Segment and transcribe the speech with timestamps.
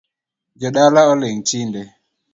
[0.59, 1.81] Jodala oling’ tinde